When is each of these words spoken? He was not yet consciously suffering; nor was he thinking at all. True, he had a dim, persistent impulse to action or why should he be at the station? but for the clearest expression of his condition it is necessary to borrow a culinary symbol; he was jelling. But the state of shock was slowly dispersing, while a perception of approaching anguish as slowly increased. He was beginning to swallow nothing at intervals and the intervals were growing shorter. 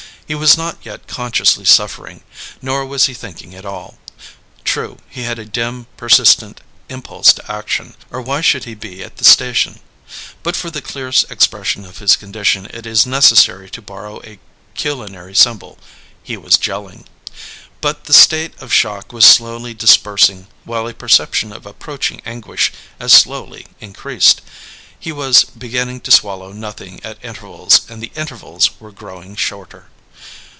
He 0.27 0.35
was 0.35 0.55
not 0.55 0.77
yet 0.81 1.07
consciously 1.07 1.65
suffering; 1.65 2.23
nor 2.61 2.85
was 2.85 3.07
he 3.07 3.13
thinking 3.13 3.53
at 3.53 3.65
all. 3.65 3.97
True, 4.63 4.95
he 5.09 5.23
had 5.23 5.37
a 5.37 5.43
dim, 5.43 5.87
persistent 5.97 6.61
impulse 6.87 7.33
to 7.33 7.51
action 7.51 7.95
or 8.09 8.21
why 8.21 8.39
should 8.39 8.63
he 8.63 8.73
be 8.73 9.03
at 9.03 9.17
the 9.17 9.25
station? 9.25 9.81
but 10.41 10.55
for 10.55 10.69
the 10.71 10.81
clearest 10.81 11.29
expression 11.29 11.83
of 11.83 11.97
his 11.97 12.15
condition 12.15 12.65
it 12.67 12.85
is 12.85 13.05
necessary 13.05 13.69
to 13.71 13.81
borrow 13.81 14.21
a 14.23 14.39
culinary 14.73 15.35
symbol; 15.35 15.77
he 16.23 16.37
was 16.37 16.55
jelling. 16.55 17.03
But 17.81 18.05
the 18.05 18.13
state 18.13 18.53
of 18.61 18.71
shock 18.71 19.11
was 19.11 19.25
slowly 19.25 19.73
dispersing, 19.73 20.47
while 20.63 20.87
a 20.87 20.93
perception 20.93 21.51
of 21.51 21.65
approaching 21.65 22.21
anguish 22.25 22.71
as 23.01 23.11
slowly 23.11 23.67
increased. 23.81 24.39
He 24.97 25.11
was 25.11 25.43
beginning 25.43 25.99
to 26.07 26.09
swallow 26.11 26.53
nothing 26.53 27.01
at 27.03 27.17
intervals 27.21 27.81
and 27.89 28.01
the 28.01 28.13
intervals 28.15 28.71
were 28.79 28.93
growing 28.93 29.35
shorter. 29.35 29.87